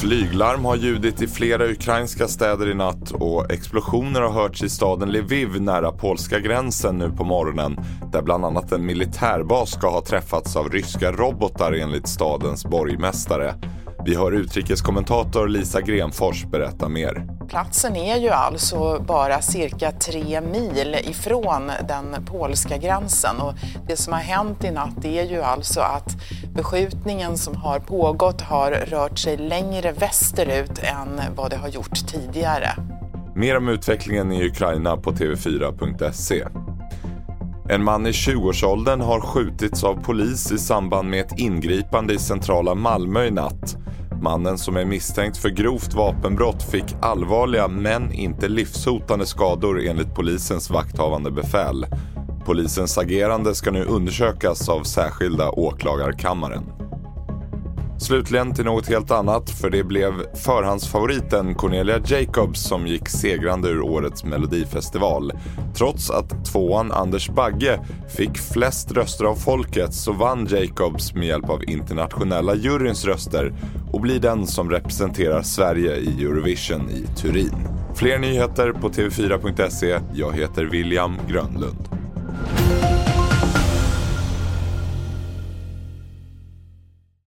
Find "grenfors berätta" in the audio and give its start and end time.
15.80-16.88